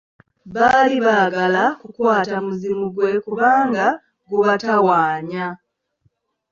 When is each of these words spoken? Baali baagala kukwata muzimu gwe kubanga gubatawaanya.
Baali 0.53 0.97
baagala 1.05 1.63
kukwata 1.81 2.35
muzimu 2.45 2.85
gwe 2.95 3.11
kubanga 3.25 3.85
gubatawaanya. 4.29 5.47